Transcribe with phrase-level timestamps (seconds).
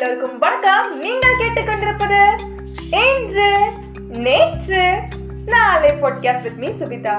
[0.00, 0.86] எல்லோருக்கும் வணக்கம்.
[1.00, 2.20] நீங்கள் கேட்டுக்கொண்டிருப்பது
[3.00, 3.48] இன்று
[4.26, 4.84] நேற்று
[5.52, 7.14] நாளை பாட்காஸ்ட் வித் மீ சுபிதா.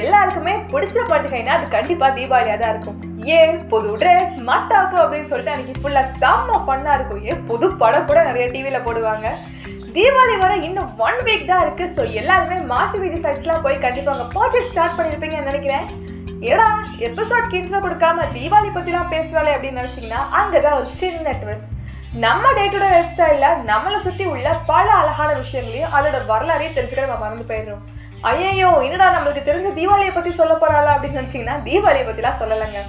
[0.00, 2.98] எல்லாருக்குமே பிடிச்ச பண்டிகைனா அது கண்டிப்பா தீபாவளியா தான் இருக்கும்.
[3.38, 7.22] ஏன் புது ட்ரெஸ் மத்தாப்பு அப்படின்னு சொல்லிட்டு அன்னைக்கு ஃபுல்லா செம்ம ஃபன்னா இருக்கும்.
[7.30, 9.26] ஏன் புது படம் கூட நிறைய டிவியில போடுவாங்க.
[9.96, 11.86] தீபாவளி வர இன்னும் ஒன் வீக் தான் இருக்கு.
[11.96, 15.86] ஸோ எல்லாருமே மாசி வீதி சைட்ஸ்லாம் போய் கண்டிப்பாக அங்கே ப்ராஜெக்ட் ஸ்டார்ட் பண்ணியிருப்பீங்கன்னு நினைக்கிறேன்.
[16.50, 16.68] ஏடா
[17.08, 21.72] எபிசோட் இன்ட்ரோ கொடுக்காம தீபாவளி பற்றிலாம் பேசுவாளே அப்படின்னு நினச்சிங்கன்னா அங்கே தான் ஒரு சின்ன ட்விஸ்ட்
[22.24, 27.02] நம்ம டே டு டே லைஃப் ஸ்டைலில் நம்மளை சுற்றி உள்ள பல அழகான விஷயங்களையும் அதோட வரலாறையும் தெரிஞ்சுக்க
[27.06, 27.82] நம்ம மறந்து போயிடுறோம்.
[28.30, 32.80] ஐயோ என்னடா நம்மளுக்கு தெரிஞ்ச தீபாவளியை பற்றி சொல்ல போகிறாளா அப்படின்னு நினச்சிங்கன்னா தீபாவளியை பற்றிலாம் சொல்லலைங்க.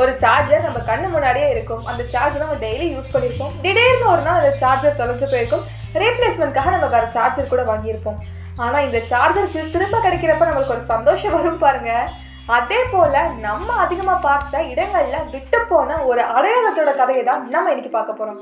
[0.00, 1.84] ஒரு சார்ஜர் நம்ம கண்ணு முன்னாடியே இருக்கும்.
[1.90, 3.54] அந்த சார்ஜர் நம்ம டெய்லி யூஸ் பண்ணியிருப்போம்.
[3.64, 5.64] திடீர்னு ஒரு நாள் அந்த சார்ஜர் தொலைஞ்சு போயிருக்கும்.
[6.02, 8.18] ரீப்ளேஸ்மெண்ட்காக நம்ம வேறு சார்ஜர் கூட வாங்கியிருப்போம்.
[8.64, 12.10] ஆனால் இந்த சார்ஜர் திரும்ப கிடைக்கிறப்ப நம்மளுக்கு ஒரு சந்தோஷம் வரும் பாருங்கள்
[12.46, 18.12] அதே போல் நம்ம அதிகமாக பார்த்த இடங்களில் விட்டு போன ஒரு அடையாளத்தோட கதையை தான் நம்ம இன்னைக்கு பார்க்க
[18.12, 18.40] போகிறோம்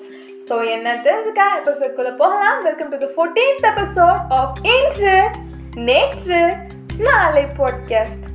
[0.49, 1.43] ஸோ என்ன தெரிஞ்சுக்க?
[1.59, 2.59] எபிசோட்குள்ளே போகலாம்.
[2.61, 5.31] Welcome to the fourteenth episode of Indru
[5.75, 6.41] Netru
[6.99, 8.27] Naalai podcast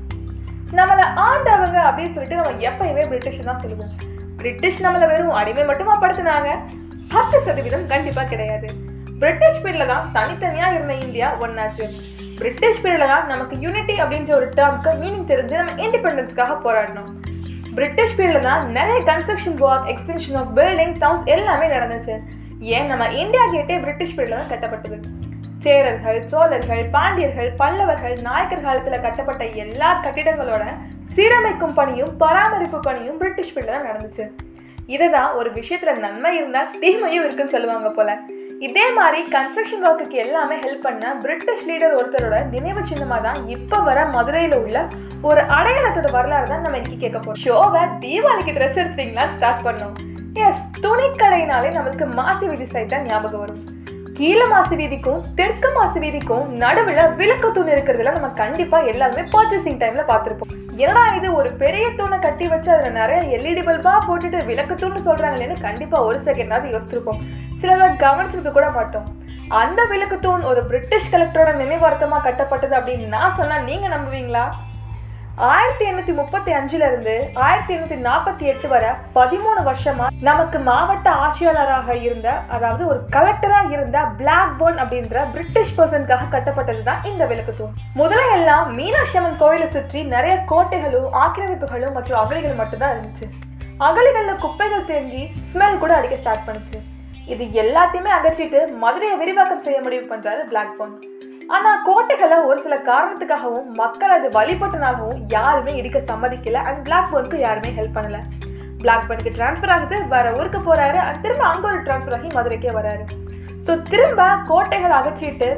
[0.72, 3.92] நம்மளை ஆண்டவங்க அப்படின்னு சொல்லிட்டு நம்ம எப்பயுமே பிரிட்டிஷ் தான் சொல்லுவோம்.
[4.38, 6.52] பிரிட்டிஷ் நம்மளை வெறும் அடிமை மட்டுமா படுத்துனாங்க?
[7.14, 8.70] பத்து சதவீதம் கண்டிப்பாக கிடையாது.
[9.20, 11.88] பிரிட்டிஷ் பீரியடில் தான் தனித்தனியாக இருந்த இந்தியா ஒன்றாச்சு
[12.40, 17.12] பிரிட்டிஷ் பீரியடில் தான் நமக்கு யூனிட்டி அப்படின்ற ஒரு டேர்முக்கு மீனிங் தெரிஞ்சு நம்ம இண்டிபெண்டன்ஸ்க்காக போராடணும்
[17.76, 22.16] பிரிட்டிஷ் பீரியடில் தான் நிறைய construction work extension of building towns எல்லாமே நடந்துச்சு.
[22.76, 22.86] ஏன்?
[22.86, 24.98] நம்ம இந்தியா கேட்டே பிரிட்டிஷ் பீரியடில் தான் கட்டப்பட்டது.
[25.64, 30.64] சேரர்கள் சோழர்கள் பாண்டியர்கள் பல்லவர்கள் நாயக்கர் காலத்தில் கட்டப்பட்ட எல்லா கட்டிடங்களோட
[31.16, 34.26] சீரமைக்கும் பணியும் பராமரிப்பு பணியும் பிரிட்டிஷ் பீரியடில் தான் நடந்துச்சு.
[34.86, 38.10] இதுதான் ஒரு விஷயத்தில் நன்மை இருந்தால் தீமையும் இருக்குன்னு சொல்லுவாங்க போல.
[38.66, 44.06] இதே மாதிரி கன்ஸ்ட்ரக்ஷன் ஒர்க்குக்கு எல்லாமே ஹெல்ப் பண்ண பிரிட்டிஷ் லீடர் ஒருத்தரோட நினைவு சின்னமாக தான் இப்போ வர
[44.16, 44.78] மதுரையில் உள்ள
[45.22, 49.96] ஒரு அடையாளத்தோட வரலாறு தான் நம்ம இன்னைக்கு கேட்க போகிறோம் ஷோவை தீபாவளிக்கு ட்ரெஸ் எடுத்தீங்களா ஸ்டார்ட் பண்ணோம்.
[50.48, 53.64] எஸ் துணிக்கடைனாலே நம்மளுக்கு மாசி வீதி தான் ஞாபகம் வரும்.
[54.20, 60.04] கீழ மாசு வீதிக்கும் தெற்கு மாசு வீதிக்கும் நடுவில் விளக்கு தூண் இருக்கிறதுல நம்ம கண்டிப்பா எல்லாருமே பர்ச்சேசிங் டைம்ல
[60.08, 60.54] பார்த்துருப்போம்.
[60.84, 61.34] ஏன்னா இது?
[61.34, 66.20] ஒரு பெரிய தூணை கட்டி வச்சு அதுல நிறைய எல்இடி பல்பா போட்டுட்டு விளக்கு தூண் சொல்றாங்களேன்னு கண்டிப்பா ஒரு
[66.20, 67.20] செகண்டாவது யோசிச்சிருப்போம்.
[67.56, 69.06] சிலர் கவனிச்சிருக்க கூட மாட்டோம்.
[69.48, 74.46] அந்த விளக்கு தூண் ஒரு பிரிட்டிஷ் கலெக்டரோட நினைவார்த்தமா கட்டப்பட்டது அப்படின்னு நான் சொன்னா நீங்க நம்புவீங்களா?
[75.46, 77.16] ஆயிரத்தி எண்ணூத்தி முப்பத்தி அஞ்சுல இருந்து
[77.46, 83.98] ஆயிரத்தி எண்ணூத்தி நாற்பத்தி எட்டு வரை பதிமூணு வருஷமா நமக்கு மாவட்ட ஆட்சியாளராக இருந்த அதாவது ஒரு கலெக்டரா இருந்த
[84.20, 87.76] பிளாக் போர்ன் அப்படின்ற பிரிட்டிஷ் பர்சனுக்காக கட்டப்பட்டது தான் இந்த விளக்குத்தூண்.
[88.02, 93.28] முதல்ல எல்லாம் மீனாட்சி அம்மன் கோயிலை சுற்றி நிறைய கோட்டைகளும் ஆக்கிரமிப்புகளும் மற்றும் அகலிகள் மட்டும்தான் இருந்துச்சு.
[93.90, 96.80] அகலிகள்ல குப்பைகள் தேங்கி ஸ்மெல் கூட அடிக்க ஸ்டார்ட் பண்ணுச்சு.
[97.36, 100.98] இது எல்லாத்தையுமே அகற்றிட்டு மதுரையை விரிவாக்கம் செய்ய முடிவு பண்றாரு பிளாக் போர்ன்
[101.56, 107.70] ஆனா கோட்டைகளை ஒரு சில காரணத்துக்காகவும் மக்கள் அது வழிபட்டனாகவும் யாருமே இடிக்க சம்மதிக்கல அண்ட் பிளாக் போனுக்கு யாருமே
[107.78, 108.18] ஹெல்ப் பண்ணல.
[108.82, 113.04] பிளாக் போனுக்கு டிரான்ஸ்ஃபர் ஆகுது வேற ஊருக்கு போறாரு அண்ட் திரும்ப அங்க ஒரு டிரான்ஸ்ஃபர் ஆகி மதுரைக்கே வராரு.
[113.66, 115.50] ஸோ திரும்ப கோட்டைகளை அகற்றிட்டு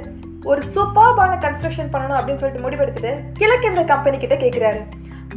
[0.51, 4.81] ஒரு சூப்பர்பான கன்ஸ்ட்ரக்ஷன் பண்ணணும் அப்படின்னு சொல்லிட்டு முடிவெடுத்துட்டு கிழக்கிந்திர கம்பெனி கிட்ட கேட்குறாரு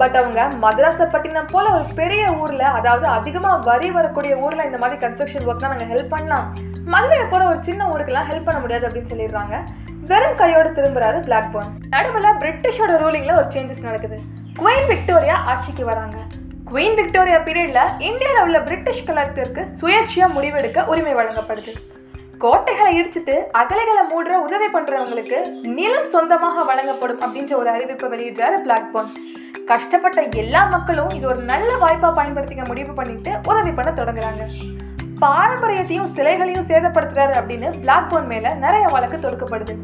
[0.01, 5.47] பட் அவங்க மதராசப்பட்டினம் போல ஒரு பெரிய ஊரில் அதாவது அதிகமாக வரி வரக்கூடிய ஊரில் இந்த மாதிரி கன்ஸ்ட்ரக்ஷன்
[5.49, 6.47] ஒர்க்லாம் நாங்கள் ஹெல்ப் பண்ணலாம்.
[6.95, 9.57] மதுரையை போல ஒரு சின்ன ஊருக்கெல்லாம் ஹெல்ப் பண்ண முடியாது அப்படின்னு சொல்லிடுறாங்க.
[10.11, 14.17] வெறும் கையோடு திரும்புறாரு பிளாக் போன் நடுவில் பிரிட்டிஷோட ரூலிங்கில் ஒரு சேஞ்சஸ் நடக்குது.
[14.61, 16.19] குவீன் விக்டோரியா ஆட்சிக்கு வராங்க.
[16.71, 21.75] குவீன் விக்டோரியா பீரியடில் இந்தியாவில் உள்ள பிரிட்டிஷ் கலெக்டருக்கு சுயேட்சையாக முடிவெடுக்க உரிமை வழங்கப்படுது.
[22.45, 25.39] கோட்டைகளை இடிச்சிட்டு அகலைகளை மூடுற உதவி பண்ணுறவங்களுக்கு
[25.79, 29.11] நிலம் சொந்தமாக வழங்கப்படும் அப்படின்ற ஒரு அறிவிப்பை வெளியிடுறாரு பிளாக் போன்
[29.71, 34.45] கஷ்டப்பட்ட எல்லா மக்களும் இது ஒரு நல்ல வாய்ப்பாக பயன்படுத்திக்க முடிவு பண்ணிட்டு உதவி பண்ண தொடங்குறாங்க.
[35.25, 39.75] பாரம்பரியத்தையும் சிலைகளையும் சேதப்படுத்துறாரு அப்படின்னு பிளாக்போன் மேலே மேல நிறைய வழக்கு தொடுக்கப்படுது.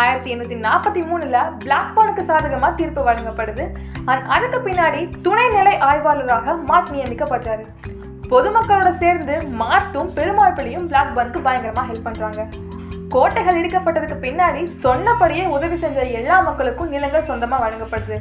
[0.00, 3.64] ஆயிரத்தி எண்ணூற்றி நாற்பத்தி மூணில் பிளாக்போனுக்கு சாதகமாக தீர்ப்பு வழங்கப்படுது.
[4.10, 7.64] அண்ட் அதுக்கு பின்னாடி துணைநிலை ஆய்வாளராக மாட் நியமிக்கப்படுறாரு
[8.32, 10.88] பொதுமக்களோட சேர்ந்து மாட்டும் பெருமாள் பிள்ளையும்
[11.46, 12.42] பயங்கரமாக ஹெல்ப் பண்ணுறாங்க
[13.14, 18.18] கோட்டைகள் இடிக்கப்பட்டதுக்கு பின்னாடி சொன்னபடியே உதவி செஞ்ச எல்லா மக்களுக்கும் நிலங்கள் சொந்தமாக வழங்கப்படுது.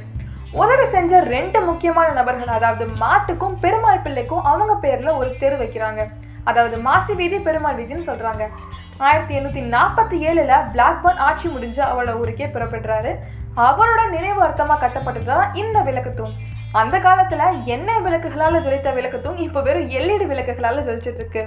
[0.59, 6.01] உதவி செஞ்ச ரெண்டு முக்கியமான நபர்கள் அதாவது மாட்டுக்கும் பெருமாள் பிள்ளைக்கும் அவங்க பேரில் ஒரு தெரு வைக்கிறாங்க.
[6.49, 8.43] அதாவது மாசி வீதி பெருமாள் வீதின்னு சொல்கிறாங்க
[9.07, 13.11] ஆயிரத்தி எண்ணூற்றி நாற்பத்தி ஏழில் பிளாக்பர்ன் ஆட்சி முடிஞ்சு அவரோட ஊருக்கே புறப்படுறாரு.
[13.69, 16.33] அவரோட நினைவு அர்த்தமாக கட்டப்பட்டது தான் இந்த விளக்கத்தும்
[16.81, 17.45] அந்த காலத்தில்
[17.75, 21.43] எண்ணெய் விளக்குகளால் ஜொலித்த விளக்கத்தும் இப்போ வெறும் எல்இடி விளக்குகளால் ஜொலிச்சிட்டு இருக்கு.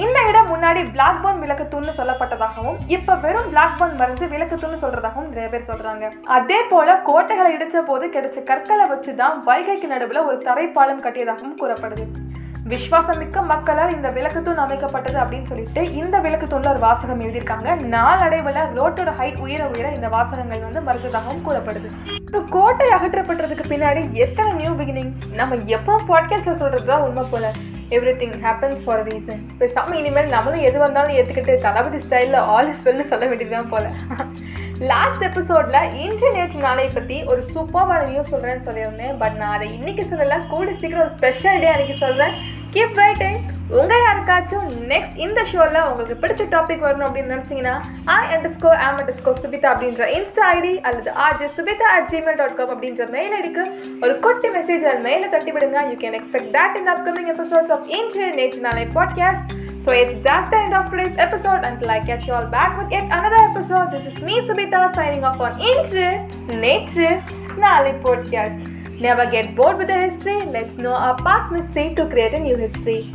[0.00, 5.48] இந்த இடம் முன்னாடி பிளாக் போன் விளக்குத்தூண்னு சொல்லப்பட்டதாகவும் இப்ப வெறும் பிளாக் போன் விளக்கு விளக்குத்தூண்னு சொல்றதாகவும் நிறைய
[5.48, 6.04] பேர் சொல்றாங்க.
[6.36, 12.06] அதே போல கோட்டைகளை இடிச்ச போது கிடைச்ச கற்களை வச்சுதான் வைகைக்கு நடுவில் ஒரு தரைப்பாலம் கட்டியதாகவும் கூறப்படுது.
[12.70, 17.82] விஸ்வாசமிக்க மக்களால் இந்த விளக்குத்தூண் அமைக்கப்பட்டது அப்படின்னு சொல்லிட்டு இந்த விளக்குத்தூண்ல ஒரு வாசகம் எழுதியிருக்காங்க.
[17.96, 21.90] நாளடைவில் ரோட்டோட ஹைட் உயர உயர இந்த வாசகங்கள் வந்து மறுத்ததாகவும் கூறப்படுது.
[22.32, 27.52] ஒரு கோட்டை அகற்றப்பட்டதுக்கு பின்னாடி எத்தனை நியூ பிகினிங் நம்ம எப்போ பாட்காஸ்ட்ல சொல்றது தான் உண்மை போல.
[27.96, 32.70] Every thing happens for reason இப்போ சம் இனிமேல் நம்மளும் எது வந்தாலும் ஏற்றுக்கிட்டு தளபதி ஸ்டைலில் ஆல்
[32.72, 33.84] இஸ் வெல்னு சொல்ல வேண்டியதுதான் போல.
[34.90, 40.04] லாஸ்ட் எபிசோடில் இன்று நேற்று நாளை பற்றி ஒரு சூப்பரான நியூஸ் சொல்கிறேன்னு சொல்லியிருந்தேன் பட் நான் அதை இன்றைக்கி
[40.10, 40.38] சொல்லலை.
[40.52, 42.34] கூட சீக்கிரம் ஒரு ஸ்பெஷல் டே அன்றைக்கி சொல்கிறேன்
[42.74, 43.40] கீப் வெயிட்டிங்
[43.78, 47.74] உங்கள் யாருக்காச்சும் நெக்ஸ்ட் இந்த ஷோவில் உங்களுக்கு பிடிச்ச டாபிக் வரணும் அப்படின்னு நினச்சிங்கன்னா
[48.14, 52.72] ஐ அண்டர்ஸ்கோ ஆம் அண்டர்ஸ்கோ சுபிதா அப்படின்ற இன்ஸ்டா ஐடி அல்லது RJ Subitha at Gmail dot com
[52.74, 53.64] அப்படின்ற மெயில் ஐடிக்கு
[54.04, 57.86] ஒரு குட்டி மெசேஜ் அது மெயிலை தட்டி விடுங்க you can expect that in upcoming episodes of
[57.98, 61.64] Indru Netru Naalai podcast So it's just the end of today's episode.
[61.64, 65.24] Until I catch you all back with yet another episode, this is me Subita signing
[65.24, 66.10] off on Intre
[66.58, 67.14] Nature
[67.56, 68.60] Nali podcast.
[69.00, 70.38] Never get bored with the history.
[70.40, 73.12] Let's know our past mistake to create a new history.